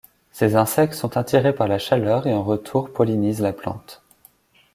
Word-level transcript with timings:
Ces 0.31 0.55
insectes 0.55 0.95
sont 0.95 1.15
attirés 1.15 1.53
par 1.53 1.67
la 1.67 1.77
chaleur 1.77 2.25
et 2.25 2.33
en 2.33 2.41
retour 2.43 2.91
pollinisent 2.91 3.39
la 3.43 3.53
plante. 3.53 4.01